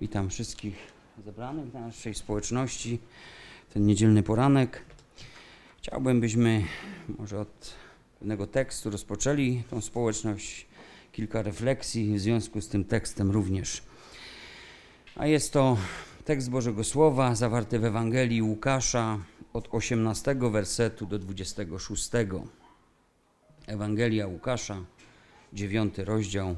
[0.00, 0.74] Witam wszystkich
[1.24, 2.98] zebranych na naszej społeczności.
[3.72, 4.84] Ten niedzielny poranek.
[5.78, 6.64] Chciałbym, byśmy
[7.18, 7.74] może od
[8.18, 10.66] pewnego tekstu rozpoczęli tą społeczność.
[11.12, 13.82] Kilka refleksji w związku z tym tekstem również.
[15.16, 15.76] A jest to
[16.24, 19.18] tekst Bożego Słowa zawarty w Ewangelii Łukasza
[19.52, 22.10] od 18 wersetu do 26.
[23.66, 24.84] Ewangelia Łukasza,
[25.52, 26.56] 9 rozdział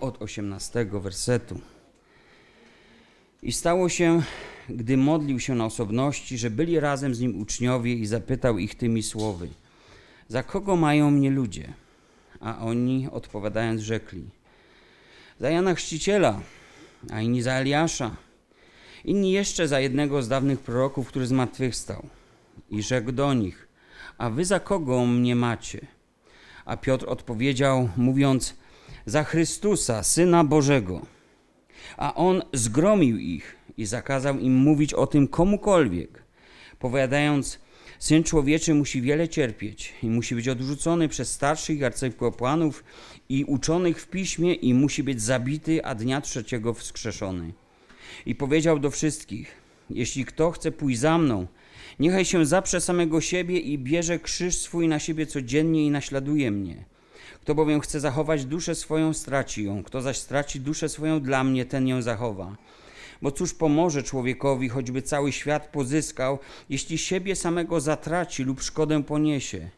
[0.00, 1.60] od 18 wersetu.
[3.42, 4.22] I stało się,
[4.68, 9.02] gdy modlił się na osobności, że byli razem z nim uczniowie i zapytał ich tymi
[9.02, 9.48] słowy:
[10.28, 11.72] Za kogo mają mnie ludzie?
[12.40, 14.24] A oni odpowiadając rzekli:
[15.40, 16.40] Za Jana Chrzciciela,
[17.10, 18.16] a inni za Eliasza,
[19.04, 22.06] inni jeszcze za jednego z dawnych proroków, który zmartwychwstał.
[22.70, 23.68] I rzekł do nich:
[24.18, 25.86] A wy za kogo mnie macie?
[26.64, 28.54] A Piotr odpowiedział, mówiąc:
[29.06, 31.15] Za Chrystusa, syna Bożego.
[31.96, 36.22] A on zgromił ich i zakazał im mówić o tym komukolwiek,
[36.78, 37.58] powiadając:
[37.98, 42.84] Syn człowieczy musi wiele cierpieć i musi być odrzucony przez starszych arcykapłanów
[43.28, 47.52] i uczonych w piśmie i musi być zabity, a dnia trzeciego wskrzeszony.
[48.26, 49.54] I powiedział do wszystkich:
[49.90, 51.46] Jeśli kto chce pójść za mną,
[51.98, 56.84] niechaj się zaprze samego siebie i bierze krzyż swój na siebie codziennie i naśladuje mnie.
[57.40, 59.82] Kto bowiem chce zachować duszę swoją, straci ją.
[59.82, 62.56] Kto zaś straci duszę swoją dla mnie, ten ją zachowa.
[63.22, 66.38] Bo cóż pomoże człowiekowi, choćby cały świat pozyskał,
[66.70, 69.70] jeśli siebie samego zatraci lub szkodę poniesie?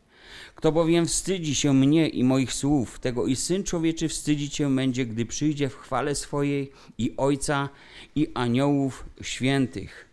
[0.55, 5.07] Kto bowiem wstydzi się mnie i moich słów, tego i Syn Człowieczy wstydzić się będzie,
[5.07, 7.69] gdy przyjdzie w chwale swojej i Ojca
[8.15, 10.09] i aniołów świętych.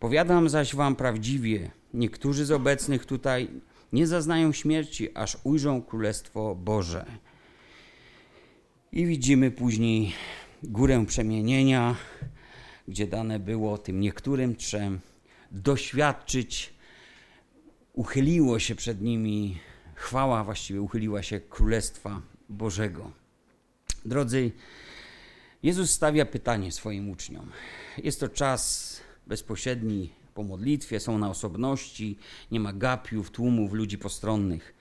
[0.00, 3.48] Powiadam zaś wam prawdziwie, niektórzy z obecnych tutaj
[3.92, 7.06] nie zaznają śmierci, aż ujrzą Królestwo Boże.
[8.92, 10.12] I widzimy później
[10.62, 11.96] górę przemienienia,
[12.88, 15.00] gdzie dane było tym niektórym trzem
[15.50, 16.74] doświadczyć,
[17.92, 19.58] uchyliło się przed nimi
[19.94, 23.10] chwała, właściwie uchyliła się Królestwa Bożego.
[24.04, 24.50] Drodzy,
[25.62, 27.50] Jezus stawia pytanie swoim uczniom.
[27.98, 32.18] Jest to czas bezpośredni po modlitwie, są na osobności,
[32.50, 34.74] nie ma gapiów, tłumów, ludzi postronnych.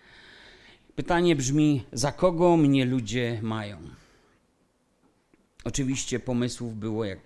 [0.95, 3.78] Pytanie brzmi: za kogo mnie ludzie mają?
[5.63, 7.19] Oczywiście pomysłów było, jak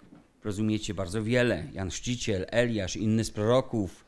[0.43, 1.67] rozumiecie, bardzo wiele.
[1.73, 4.05] Jan Chrzciciel, Eliasz, inny z proroków,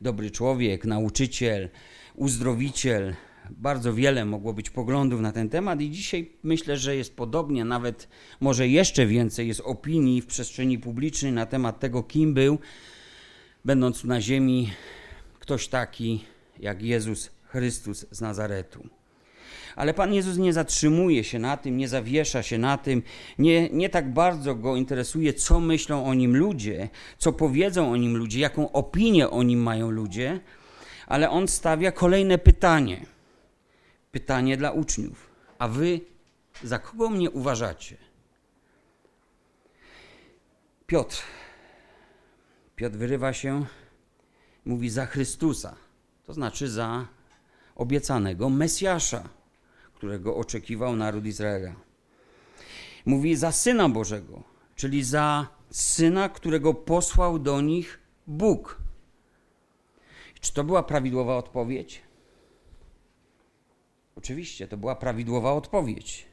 [0.00, 1.68] dobry człowiek, nauczyciel,
[2.14, 3.14] uzdrowiciel.
[3.50, 8.08] Bardzo wiele mogło być poglądów na ten temat, i dzisiaj myślę, że jest podobnie, nawet
[8.40, 12.58] może jeszcze więcej jest opinii w przestrzeni publicznej na temat tego, kim był
[13.64, 14.72] będąc na ziemi,
[15.38, 16.24] ktoś taki
[16.58, 18.88] jak Jezus Chrystus z Nazaretu.
[19.76, 23.02] Ale Pan Jezus nie zatrzymuje się na tym, nie zawiesza się na tym,
[23.38, 26.88] nie, nie tak bardzo go interesuje, co myślą o nim ludzie,
[27.18, 30.40] co powiedzą o nim ludzie, jaką opinię o nim mają ludzie,
[31.06, 33.06] ale on stawia kolejne pytanie.
[34.12, 35.30] Pytanie dla uczniów.
[35.58, 36.00] A wy
[36.64, 37.96] za kogo mnie uważacie?
[40.86, 41.22] Piotr
[42.80, 43.66] Piotr wyrywa się,
[44.64, 45.76] mówi za Chrystusa,
[46.26, 47.06] to znaczy za
[47.74, 49.28] obiecanego Mesjasza,
[49.94, 51.74] którego oczekiwał naród Izraela.
[53.06, 54.42] Mówi za Syna Bożego,
[54.76, 58.78] czyli za Syna, którego posłał do nich Bóg.
[60.40, 62.02] Czy to była prawidłowa odpowiedź?
[64.16, 66.26] Oczywiście, to była prawidłowa odpowiedź.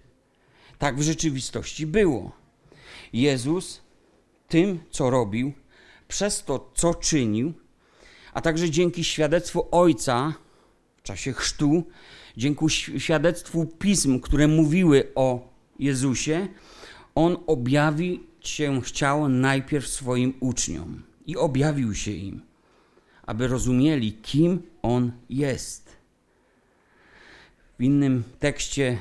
[0.78, 2.32] Tak w rzeczywistości było.
[3.14, 3.82] Jezus
[4.48, 5.54] tym, co robił,
[6.08, 7.54] przez to, co czynił,
[8.34, 10.34] a także dzięki świadectwu Ojca
[10.98, 11.84] w czasie chrztu,
[12.38, 16.48] dzięki świadectwu pism, które mówiły o Jezusie,
[17.16, 22.42] on objawić się chciał najpierw swoim uczniom i objawił się im,
[23.26, 25.98] aby rozumieli, kim on jest.
[27.80, 28.98] W innym tekście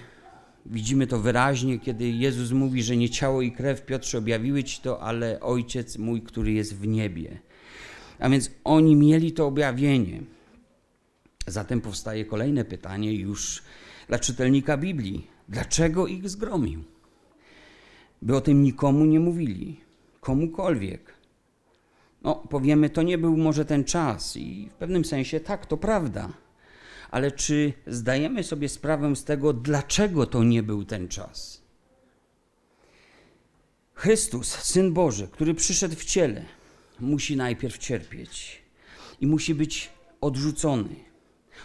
[0.71, 5.00] Widzimy to wyraźnie, kiedy Jezus mówi, że nie ciało i krew Piotrze objawiły ci to,
[5.00, 7.38] ale Ojciec mój, który jest w niebie.
[8.19, 10.23] A więc oni mieli to objawienie.
[11.46, 13.62] Zatem powstaje kolejne pytanie już
[14.08, 15.26] dla czytelnika Biblii.
[15.49, 16.85] Dlaczego ich zgromił?
[18.23, 19.81] By o tym nikomu nie mówili,
[20.20, 21.14] komukolwiek.
[22.23, 26.45] No, powiemy, to nie był może ten czas i w pewnym sensie tak, to prawda
[27.16, 31.62] ale czy zdajemy sobie sprawę z tego, dlaczego to nie był ten czas?
[33.94, 36.44] Chrystus, Syn Boży, który przyszedł w ciele,
[37.00, 38.62] musi najpierw cierpieć
[39.20, 39.90] i musi być
[40.20, 40.96] odrzucony.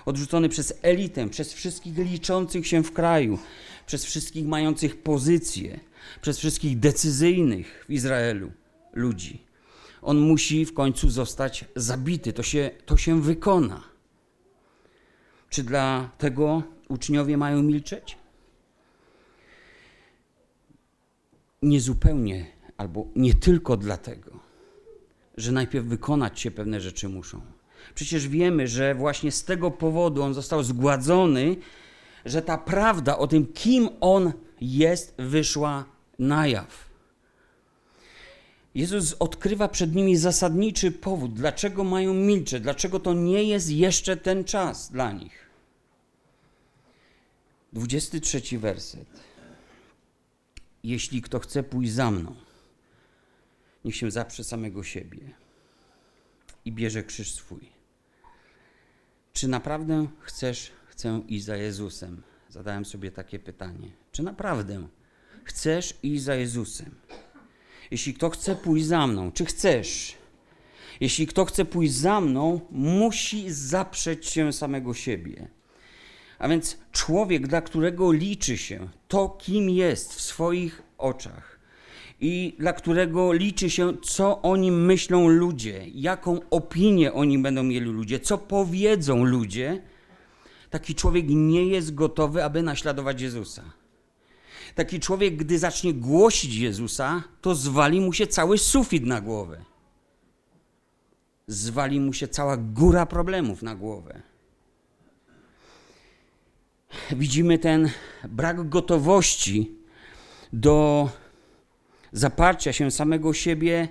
[0.06, 3.39] Odrzucony przez elitę, przez wszystkich liczących się w kraju,
[3.86, 5.80] przez wszystkich mających pozycję,
[6.21, 8.51] przez wszystkich decyzyjnych w Izraelu
[8.94, 9.42] ludzi.
[10.01, 12.33] On musi w końcu zostać zabity.
[12.33, 13.91] To się, to się wykona.
[15.51, 18.18] Czy dla tego uczniowie mają milczeć?
[21.62, 22.45] Niezupełnie,
[22.77, 24.39] albo nie tylko dlatego,
[25.38, 27.42] że najpierw wykonać się pewne rzeczy muszą.
[27.95, 31.56] Przecież wiemy, że właśnie z tego powodu on został zgładzony,
[32.25, 35.86] że ta prawda o tym, kim on jest, wyszła
[36.19, 36.91] na jaw.
[38.76, 44.44] Jezus odkrywa przed nimi zasadniczy powód, dlaczego mają milczeć, dlaczego to nie jest jeszcze ten
[44.44, 45.46] czas dla nich.
[47.74, 49.08] 23 werset.
[50.84, 52.36] Jeśli kto chce pójść za mną,
[53.86, 55.20] niech się zaprze samego siebie
[56.66, 57.70] i bierze krzyż swój.
[59.34, 62.22] Czy naprawdę chcesz, chcę iść za Jezusem?
[62.50, 63.92] Zadałem sobie takie pytanie.
[64.12, 64.88] Czy naprawdę
[65.44, 66.96] chcesz iść za Jezusem?
[67.92, 70.16] Jeśli kto chce pójść za mną, czy chcesz?
[71.00, 75.48] Jeśli kto chce pójść za mną, musi zaprzeć się samego siebie.
[76.40, 81.60] A więc człowiek, dla którego liczy się to, kim jest w swoich oczach
[82.22, 87.64] i dla którego liczy się, co o nim myślą ludzie, jaką opinię o nim będą
[87.64, 89.82] mieli ludzie, co powiedzą ludzie,
[90.70, 93.81] taki człowiek nie jest gotowy, aby naśladować Jezusa.
[94.76, 99.66] Taki człowiek, gdy zacznie głosić Jezusa, to zwali mu się cały sufit na głowę.
[101.48, 104.22] Zwali mu się cała góra problemów na głowę.
[107.12, 107.90] Widzimy ten
[108.30, 109.72] brak gotowości
[110.54, 111.10] do
[112.12, 113.88] zaparcia się samego siebie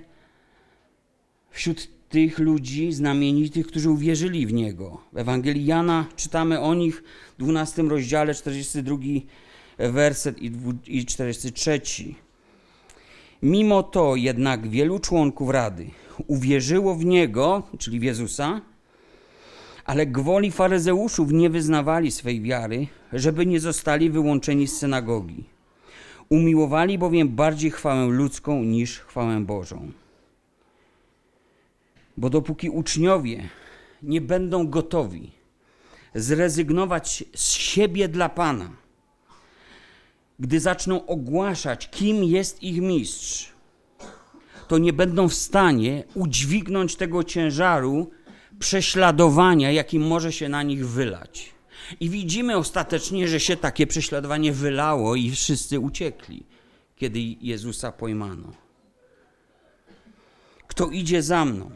[1.51, 5.01] wśród tych ludzi znamienitych, którzy uwierzyli w Niego.
[5.13, 7.03] W Ewangelii Jana czytamy o nich
[7.37, 8.97] w 12 rozdziale, 42
[9.89, 10.37] werset
[10.87, 11.81] i 43.
[13.43, 15.89] Mimo to jednak wielu członków Rady
[16.27, 18.61] uwierzyło w Niego, czyli w Jezusa,
[19.85, 25.43] ale gwoli faryzeuszów nie wyznawali swej wiary, żeby nie zostali wyłączeni z synagogi.
[26.29, 29.91] Umiłowali bowiem bardziej chwałę ludzką niż chwałę Bożą.
[32.17, 33.49] Bo dopóki uczniowie
[34.03, 35.31] nie będą gotowi
[36.15, 38.69] zrezygnować z siebie dla Pana,
[40.41, 43.49] gdy zaczną ogłaszać, kim jest ich mistrz,
[44.67, 48.11] to nie będą w stanie udźwignąć tego ciężaru
[48.59, 51.53] prześladowania, jaki może się na nich wylać.
[51.99, 56.43] I widzimy ostatecznie, że się takie prześladowanie wylało i wszyscy uciekli,
[56.95, 58.53] kiedy Jezusa pojmano.
[60.67, 61.71] Kto idzie za mną,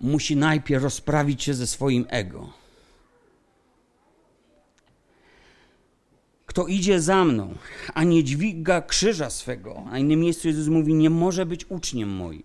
[0.00, 2.59] musi najpierw rozprawić się ze swoim ego.
[6.50, 7.54] Kto idzie za mną,
[7.94, 12.42] a nie dźwiga krzyża swego, a innym miejscu Jezus mówi, nie może być uczniem moim.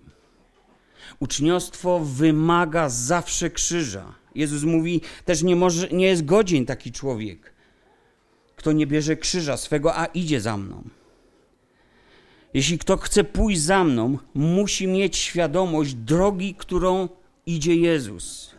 [1.20, 4.14] Uczniostwo wymaga zawsze krzyża.
[4.36, 7.54] Jezus mówi, też nie, może, nie jest godzien taki człowiek,
[8.56, 10.84] kto nie bierze krzyża swego, a idzie za mną.
[12.54, 17.10] Jeśli kto chce pójść za mną, musi mieć świadomość drogi, którą
[17.46, 18.56] idzie Jezus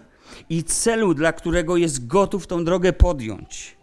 [0.50, 3.75] i celu, dla którego jest gotów tą drogę podjąć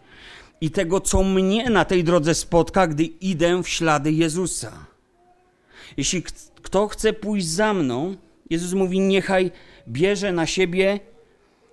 [0.63, 4.85] i tego, co mnie na tej drodze spotka, gdy idę w ślady Jezusa.
[5.97, 6.23] Jeśli
[6.61, 8.15] kto chce pójść za mną,
[8.49, 9.51] Jezus mówi: Niechaj
[9.87, 10.99] bierze na siebie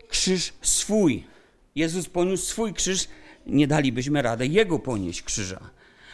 [0.09, 1.25] krzyż swój.
[1.75, 3.09] Jezus poniósł swój krzyż,
[3.47, 5.61] nie dalibyśmy radę jego ponieść krzyża.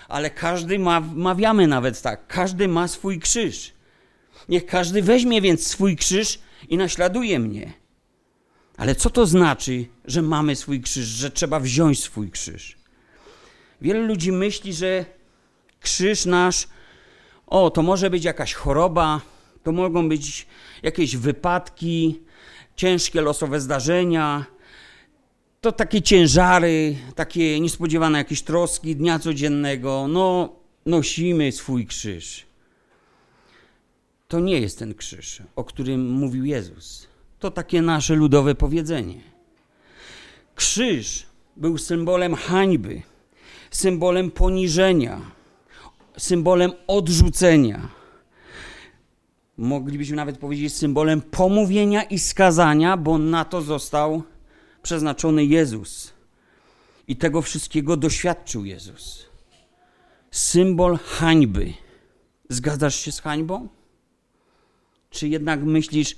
[0.08, 3.72] Ale każdy ma, mawiamy nawet tak, każdy ma swój krzyż.
[4.48, 7.72] Niech każdy weźmie więc swój krzyż i naśladuje mnie.
[8.76, 12.76] Ale co to znaczy, że mamy swój krzyż, że trzeba wziąć swój krzyż?
[13.80, 15.04] Wielu ludzi myśli, że
[15.80, 16.68] krzyż nasz,
[17.47, 19.21] o, to może być jakaś choroba,
[19.62, 20.47] to mogą być
[20.83, 22.21] jakieś wypadki,
[22.76, 24.47] ciężkie losowe zdarzenia,
[25.61, 30.09] to takie ciężary, takie niespodziewane jakieś troski dnia codziennego.
[30.09, 30.56] No,
[30.87, 32.47] nosimy swój krzyż.
[34.28, 37.09] To nie jest ten krzyż, o którym mówił Jezus.
[37.38, 39.20] To takie nasze ludowe powiedzenie.
[40.54, 41.26] Krzyż
[41.56, 43.02] był symbolem hańby,
[43.70, 45.20] symbolem poniżenia,
[46.16, 47.96] symbolem odrzucenia
[49.56, 54.22] moglibyśmy nawet powiedzieć symbolem pomówienia i skazania, bo na to został
[54.82, 56.12] przeznaczony Jezus.
[57.08, 59.26] I tego wszystkiego doświadczył Jezus.
[60.30, 61.72] Symbol hańby.
[62.48, 63.68] Zgadzasz się z hańbą?
[65.10, 66.16] Czy jednak myślisz,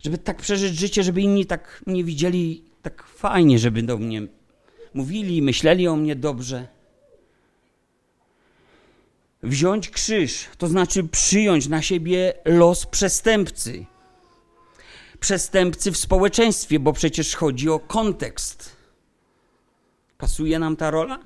[0.00, 4.22] żeby tak przeżyć życie, żeby inni tak mnie widzieli tak fajnie, żeby do mnie
[4.94, 6.68] mówili, myśleli o mnie dobrze?
[9.42, 13.86] Wziąć krzyż to znaczy przyjąć na siebie los przestępcy.
[15.20, 18.76] Przestępcy w społeczeństwie, bo przecież chodzi o kontekst.
[20.18, 21.18] Pasuje nam ta rola?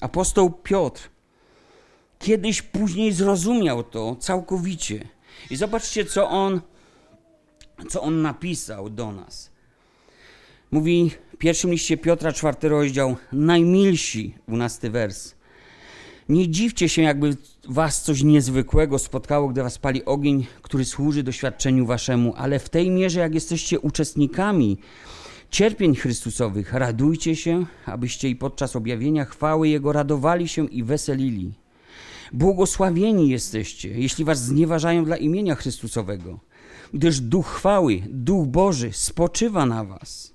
[0.00, 1.10] Apostoł Piotr
[2.28, 5.08] kiedyś później zrozumiał to całkowicie.
[5.50, 6.60] I zobaczcie, co on,
[7.88, 9.50] co on napisał do nas.
[10.70, 15.34] Mówi w pierwszym liście Piotra, czwarty rozdział, najmilsi, dwunasty wers.
[16.28, 17.36] Nie dziwcie się, jakby
[17.68, 22.90] was coś niezwykłego spotkało, gdy was pali ogień, który służy doświadczeniu waszemu, ale w tej
[22.90, 24.78] mierze, jak jesteście uczestnikami
[25.50, 31.52] cierpień Chrystusowych, radujcie się, abyście i podczas objawienia chwały Jego radowali się i weselili.
[32.32, 36.40] Błogosławieni jesteście, jeśli was znieważają dla imienia Chrystusowego,
[36.94, 40.34] gdyż Duch chwały, Duch Boży spoczywa na was.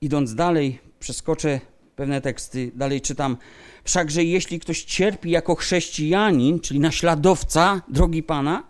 [0.00, 1.60] Idąc dalej, przeskoczę
[1.96, 3.36] pewne teksty, dalej czytam.
[3.84, 8.62] Wszakże jeśli ktoś cierpi jako chrześcijanin, czyli naśladowca drogi Pana,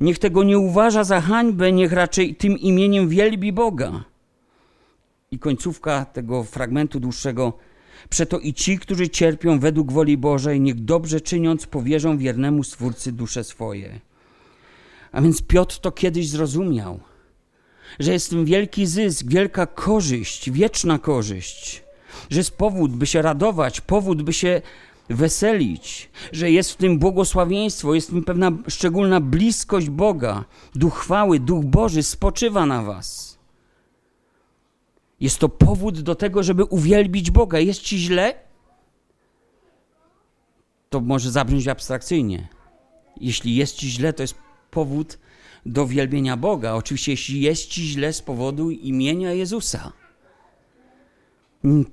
[0.00, 4.04] niech tego nie uważa za hańbę, niech raczej tym imieniem wielbi Boga.
[5.30, 7.52] I końcówka tego fragmentu dłuższego.
[8.08, 13.44] Przeto i ci, którzy cierpią według woli Bożej, niech dobrze czyniąc powierzą wiernemu Stwórcy dusze
[13.44, 14.00] swoje.
[15.12, 17.00] A więc Piotr to kiedyś zrozumiał,
[17.98, 21.82] że jest w tym wielki zysk, wielka korzyść, wieczna korzyść,
[22.30, 24.62] że jest powód, by się radować, powód, by się
[25.10, 30.44] weselić, że jest w tym błogosławieństwo, jest w tym pewna szczególna bliskość Boga.
[30.74, 33.35] Duch chwały, Duch Boży spoczywa na Was.
[35.20, 37.58] Jest to powód do tego, żeby uwielbić Boga.
[37.58, 38.34] Jest ci źle?
[40.90, 42.48] To może zabrzmieć abstrakcyjnie.
[43.20, 44.34] Jeśli jest ci źle, to jest
[44.70, 45.18] powód
[45.66, 46.74] do wielbienia Boga.
[46.74, 49.92] Oczywiście, jeśli jest ci źle z powodu imienia Jezusa,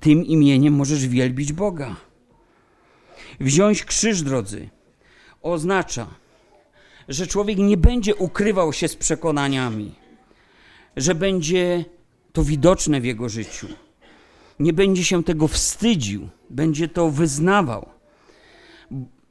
[0.00, 1.96] tym imieniem możesz wielbić Boga.
[3.40, 4.68] Wziąć krzyż, drodzy,
[5.42, 6.06] oznacza,
[7.08, 9.94] że człowiek nie będzie ukrywał się z przekonaniami,
[10.96, 11.84] że będzie
[12.34, 13.68] to widoczne w jego życiu.
[14.58, 17.88] Nie będzie się tego wstydził, będzie to wyznawał.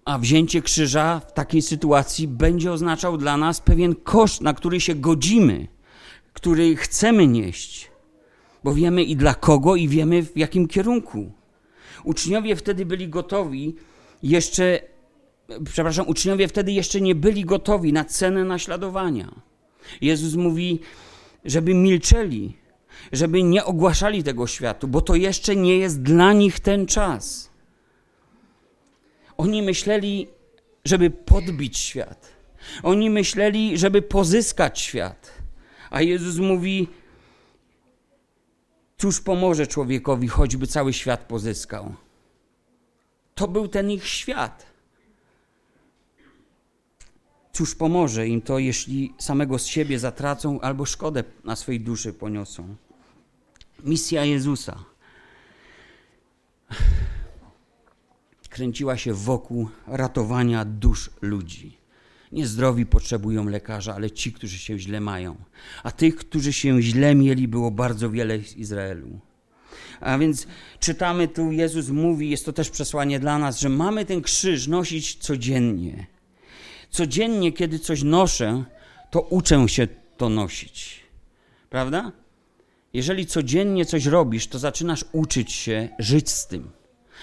[0.05, 4.95] A wzięcie krzyża w takiej sytuacji będzie oznaczał dla nas pewien koszt, na który się
[4.95, 5.67] godzimy,
[6.33, 7.91] który chcemy nieść,
[8.63, 11.31] bo wiemy i dla kogo, i wiemy w jakim kierunku.
[12.03, 13.75] Uczniowie wtedy byli gotowi
[14.23, 14.79] jeszcze,
[15.65, 19.41] przepraszam, uczniowie wtedy jeszcze nie byli gotowi na cenę naśladowania.
[20.01, 20.79] Jezus mówi,
[21.45, 22.62] żeby milczeli,
[23.11, 27.49] żeby nie ogłaszali tego światu, bo to jeszcze nie jest dla nich ten czas.
[29.37, 30.27] Oni myśleli,
[30.85, 32.33] żeby podbić świat.
[32.83, 35.33] Oni myśleli, żeby pozyskać świat.
[35.89, 36.87] A Jezus mówi:
[38.97, 41.93] Cóż pomoże człowiekowi, choćby cały świat pozyskał?
[43.35, 44.72] To był ten ich świat.
[47.53, 52.75] Cóż pomoże im to, jeśli samego z siebie zatracą albo szkodę na swojej duszy poniosą?
[53.83, 54.83] Misja Jezusa
[58.49, 61.77] kręciła się wokół ratowania dusz ludzi.
[62.31, 65.35] Niezdrowi potrzebują lekarza, ale ci, którzy się źle mają.
[65.83, 69.19] A tych, którzy się źle mieli, było bardzo wiele w Izraelu.
[69.99, 70.47] A więc
[70.79, 75.15] czytamy tu, Jezus mówi, jest to też przesłanie dla nas, że mamy ten krzyż nosić
[75.15, 76.07] codziennie.
[76.93, 78.63] Codziennie, kiedy coś noszę,
[79.11, 80.99] to uczę się to nosić.
[81.69, 82.11] Prawda?
[82.93, 86.71] Jeżeli codziennie coś robisz, to zaczynasz uczyć się żyć z tym.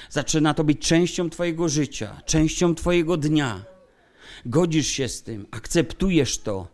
[0.08, 3.64] Zaczyna to być częścią Twojego życia, częścią Twojego dnia.
[4.46, 6.68] Godzisz się z tym, akceptujesz to,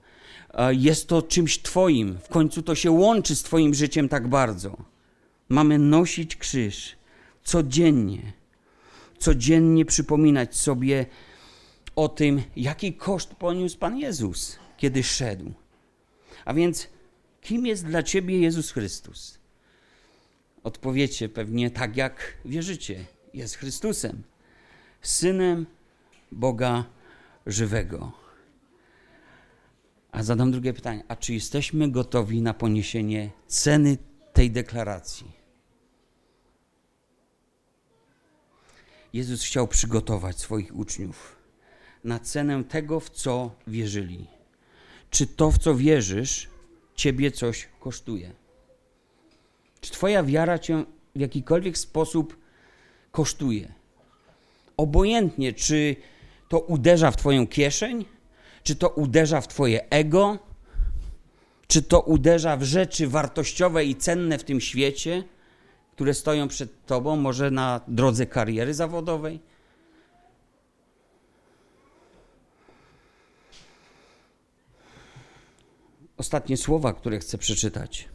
[0.70, 2.18] jest to czymś Twoim.
[2.18, 4.76] W końcu to się łączy z Twoim życiem tak bardzo.
[5.48, 6.96] Mamy nosić krzyż
[7.44, 8.32] codziennie.
[9.18, 11.06] Codziennie przypominać sobie
[11.96, 15.52] o tym, jaki koszt poniósł Pan Jezus, kiedy szedł.
[16.44, 16.88] A więc,
[17.40, 19.38] kim jest dla Ciebie Jezus Chrystus?
[20.62, 23.04] Odpowiecie pewnie tak, jak wierzycie.
[23.34, 24.22] Jest Chrystusem,
[25.02, 25.66] Synem
[26.32, 26.84] Boga
[27.46, 28.12] żywego.
[30.12, 31.04] A zadam drugie pytanie.
[31.08, 33.98] A czy jesteśmy gotowi na poniesienie ceny
[34.32, 35.32] tej deklaracji?
[39.12, 41.35] Jezus chciał przygotować swoich uczniów
[42.06, 44.26] na cenę tego, w co wierzyli.
[45.10, 46.48] Czy to, w co wierzysz,
[46.94, 48.32] ciebie coś kosztuje?
[49.80, 50.84] Czy Twoja wiara cię
[51.16, 52.36] w jakikolwiek sposób
[53.12, 53.72] kosztuje?
[54.76, 55.96] Obojętnie, czy
[56.48, 58.04] to uderza w Twoją kieszeń,
[58.62, 60.38] czy to uderza w Twoje ego,
[61.66, 65.24] czy to uderza w rzeczy wartościowe i cenne w tym świecie,
[65.92, 69.40] które stoją przed Tobą, może na drodze kariery zawodowej?
[76.16, 78.08] Ostatnie słowa, które chcę przeczytać,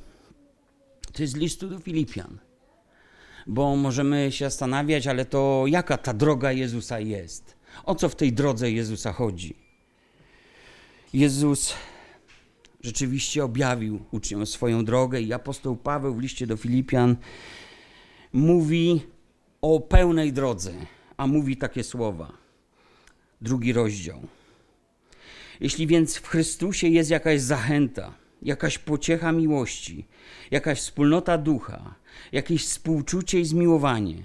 [1.13, 2.39] to jest listu do Filipian.
[3.47, 7.55] Bo możemy się zastanawiać, ale to jaka ta droga Jezusa jest?
[7.85, 9.55] O co w tej drodze Jezusa chodzi?
[11.13, 11.73] Jezus
[12.81, 17.15] rzeczywiście objawił uczniom swoją drogę i apostoł Paweł w liście do Filipian
[18.33, 19.01] mówi
[19.61, 20.73] o pełnej drodze,
[21.17, 22.33] a mówi takie słowa.
[23.41, 24.21] Drugi rozdział.
[25.61, 30.05] Jeśli więc w Chrystusie jest jakaś zachęta, jakaś pociecha miłości,
[30.51, 31.95] jakaś wspólnota ducha,
[32.31, 34.23] jakieś współczucie i zmiłowanie.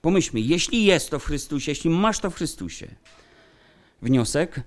[0.00, 2.88] Pomyślmy, jeśli jest to w Chrystusie, jeśli masz to w Chrystusie.
[4.02, 4.60] Wniosek: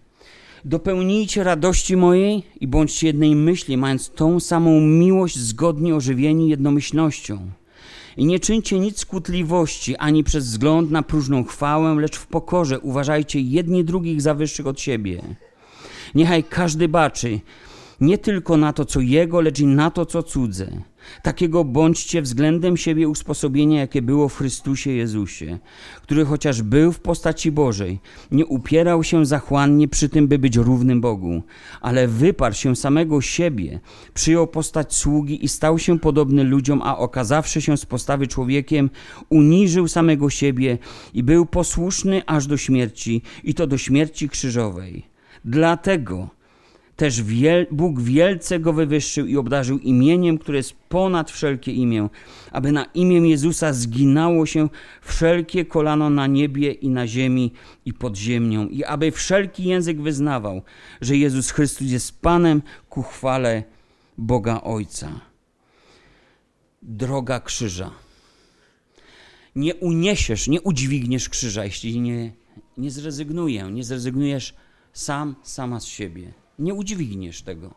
[0.65, 7.51] dopełnijcie radości mojej i bądźcie jednej myśli, mając tą samą miłość, zgodnie ożywieni jednomyślnością.
[8.17, 13.39] I nie czyńcie nic skutliwości, ani przez wzgląd na próżną chwałę, lecz w pokorze uważajcie
[13.39, 15.21] jedni drugich za wyższych od siebie.
[16.15, 17.39] Niechaj każdy baczy
[18.01, 20.67] nie tylko na to, co jego, lecz i na to, co cudze.
[21.23, 25.59] Takiego bądźcie względem siebie usposobienia, jakie było w Chrystusie Jezusie,
[26.01, 27.99] który chociaż był w postaci Bożej,
[28.31, 31.43] nie upierał się zachłannie przy tym, by być równym Bogu,
[31.81, 33.79] ale wyparł się samego siebie,
[34.13, 38.89] przyjął postać sługi i stał się podobny ludziom, a okazawszy się z postawy człowiekiem,
[39.29, 40.77] uniżył samego siebie
[41.13, 45.05] i był posłuszny aż do śmierci, i to do śmierci krzyżowej.
[45.45, 46.29] Dlatego
[47.01, 52.09] też wiel, Bóg wielce go wywyższył i obdarzył imieniem, które jest ponad wszelkie imię,
[52.51, 54.69] aby na imię Jezusa zginało się
[55.01, 57.53] wszelkie kolano na niebie i na ziemi
[57.85, 60.61] i pod ziemią, i aby wszelki język wyznawał,
[61.01, 63.63] że Jezus Chrystus jest Panem ku chwale
[64.17, 65.19] Boga Ojca.
[66.81, 67.91] Droga krzyża.
[69.55, 72.31] Nie uniesiesz, nie udźwigniesz krzyża, jeśli nie,
[72.77, 74.53] nie zrezygnuję, nie zrezygnujesz
[74.93, 77.73] sam, sama z siebie nie udźwigniesz tego.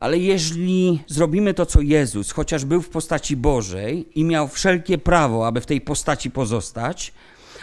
[0.00, 5.46] Ale jeżeli zrobimy to, co Jezus, chociaż był w postaci Bożej i miał wszelkie prawo,
[5.46, 7.12] aby w tej postaci pozostać,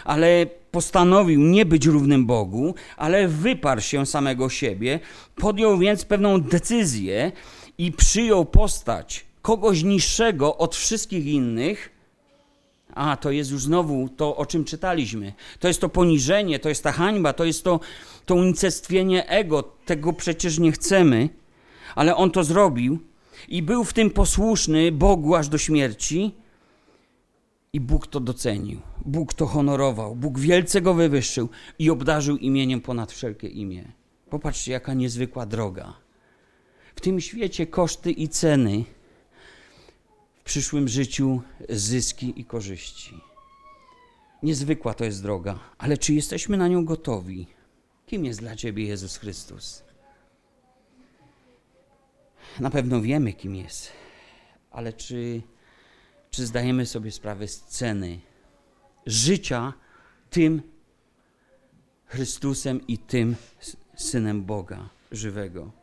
[0.04, 5.00] ale postanowił nie być równym Bogu, ale wyparł się samego siebie,
[5.36, 7.32] podjął więc pewną decyzję
[7.78, 11.97] i przyjął postać kogoś niższego od wszystkich innych,
[12.98, 15.32] a to jest już znowu to, o czym czytaliśmy.
[15.58, 17.80] To jest to poniżenie, to jest ta hańba, to jest to,
[18.26, 19.62] to unicestwienie ego.
[19.62, 21.28] Tego przecież nie chcemy,
[21.94, 22.98] ale on to zrobił
[23.48, 26.34] i był w tym posłuszny Bogu aż do śmierci.
[27.72, 33.12] I Bóg to docenił, Bóg to honorował, Bóg wielce go wywyższył i obdarzył imieniem ponad
[33.12, 33.84] wszelkie imię.
[34.30, 35.94] Popatrzcie, jaka niezwykła droga.
[36.94, 38.84] W tym świecie koszty i ceny
[40.48, 43.20] przyszłym życiu zyski i korzyści.
[44.42, 47.46] Niezwykła to jest droga, ale czy jesteśmy na nią gotowi?
[48.06, 49.82] Kim jest dla Ciebie Jezus Chrystus?
[52.60, 53.92] Na pewno wiemy, kim jest,
[54.70, 55.42] ale czy,
[56.30, 58.20] czy zdajemy sobie sprawę z ceny
[59.06, 59.72] życia
[60.30, 60.62] tym
[62.06, 63.36] Chrystusem i tym
[63.96, 65.77] Synem Boga żywego?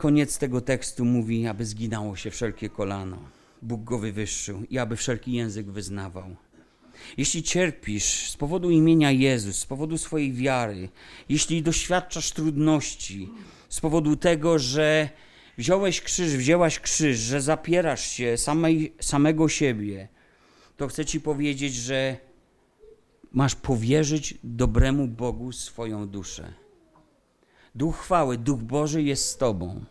[0.00, 3.18] Koniec tego tekstu mówi, aby zginało się wszelkie kolano.
[3.62, 6.36] Bóg go wywyższył i aby wszelki język wyznawał.
[7.16, 10.88] Jeśli cierpisz z powodu imienia Jezus, z powodu swojej wiary,
[11.28, 13.28] jeśli doświadczasz trudności,
[13.68, 15.08] z powodu tego, że
[15.58, 20.08] wziąłeś krzyż, wzięłaś krzyż, że zapierasz się samej, samego siebie,
[20.76, 22.16] to chcę Ci powiedzieć, że
[23.32, 26.67] masz powierzyć dobremu Bogu swoją duszę.
[27.78, 29.84] Duch chwały, Duch Boży jest z Tobą.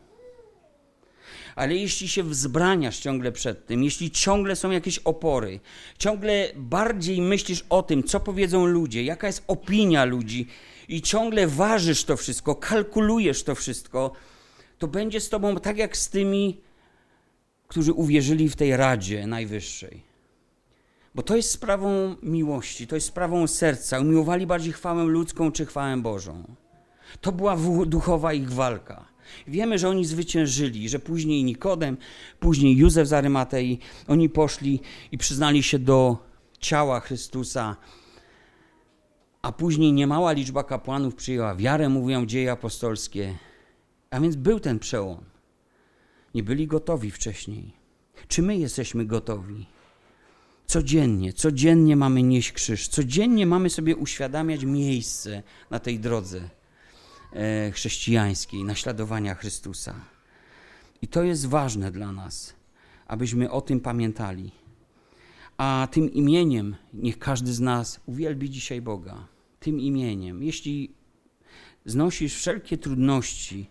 [1.56, 5.60] Ale jeśli się wzbraniasz ciągle przed tym, jeśli ciągle są jakieś opory,
[5.98, 10.48] ciągle bardziej myślisz o tym, co powiedzą ludzie, jaka jest opinia ludzi,
[10.88, 14.12] i ciągle ważysz to wszystko, kalkulujesz to wszystko,
[14.78, 16.62] to będzie z Tobą tak jak z tymi,
[17.68, 20.02] którzy uwierzyli w tej Radzie Najwyższej.
[21.16, 24.00] Bo to jest sprawą miłości, to jest sprawą serca.
[24.00, 26.44] Umiłowali bardziej chwałę ludzką czy chwałę Bożą.
[27.22, 29.06] To była duchowa ich walka.
[29.48, 31.98] Wiemy, że oni zwyciężyli, że później Nikodem,
[32.40, 34.80] później Józef z Arymatei, oni poszli
[35.12, 36.18] i przyznali się do
[36.60, 37.76] ciała Chrystusa,
[39.42, 43.38] a później niemała liczba kapłanów przyjęła wiarę, mówią dzieje apostolskie.
[44.10, 45.24] A więc był ten przełom.
[46.36, 47.74] Nie byli gotowi wcześniej.
[48.28, 49.66] Czy my jesteśmy gotowi?
[50.66, 56.50] Codziennie, codziennie mamy nieść krzyż, codziennie mamy sobie uświadamiać miejsce na tej drodze
[57.74, 59.96] chrześcijańskiej, naśladowania Chrystusa.
[61.02, 62.54] I to jest ważne dla nas,
[63.08, 64.52] abyśmy o tym pamiętali.
[65.58, 69.28] A tym imieniem niech każdy z nas uwielbi dzisiaj Boga.
[69.60, 70.44] Tym imieniem.
[70.44, 70.92] Jeśli
[71.86, 73.70] znosisz wszelkie trudności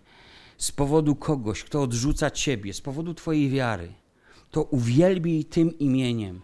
[0.59, 3.93] z powodu kogoś, kto odrzuca Ciebie, z powodu Twojej wiary,
[4.51, 6.41] to uwielbij tym imieniem,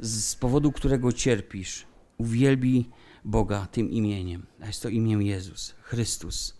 [0.00, 1.86] z powodu którego cierpisz.
[2.18, 2.90] Uwielbij
[3.24, 4.46] Boga tym imieniem.
[4.60, 6.56] A jest to imię Jezus, Chrystus,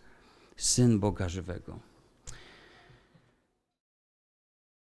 [0.56, 1.78] Syn Boga żywego.